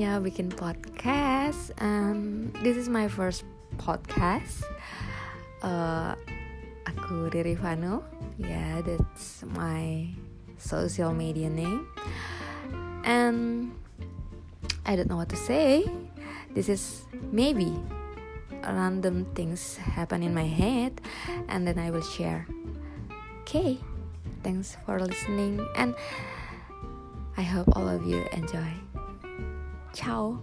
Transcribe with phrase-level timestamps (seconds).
[0.00, 3.44] waktunya bikin podcast and this is my first
[3.76, 4.64] podcast.
[5.60, 6.16] Uh,
[6.88, 8.00] aku Riri Vano
[8.40, 10.08] yeah that's my
[10.56, 11.84] social media name.
[13.04, 13.76] And
[14.88, 15.84] I don't know what to say.
[16.56, 17.76] This is maybe
[18.64, 21.00] random things happen in my head
[21.52, 22.48] and then I will share.
[23.44, 23.76] Okay
[24.40, 25.60] thanks for listening.
[25.76, 25.92] And
[27.40, 28.70] I hope all of you enjoy.
[29.94, 30.40] Ciao.